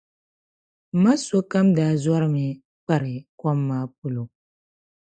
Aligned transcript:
Maa 1.01 1.17
sokam 1.25 1.67
daa 1.77 1.93
zɔrimi 2.03 2.45
kpari 2.83 3.13
kom 3.39 3.57
maa 3.67 3.85
polo. 3.97 4.23